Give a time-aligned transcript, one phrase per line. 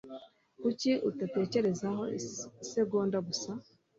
[0.61, 2.05] Kuki utategereza hano
[2.63, 3.51] isegonda gusa?